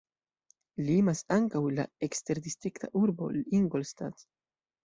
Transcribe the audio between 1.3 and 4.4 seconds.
ankaŭ la eksterdistrikta urbo Ingolstadt.